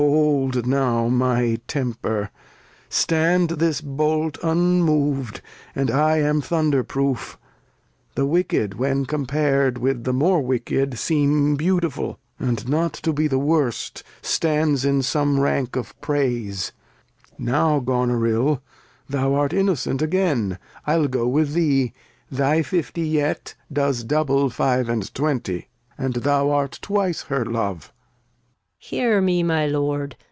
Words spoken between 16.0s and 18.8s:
Praise; now, Goneril,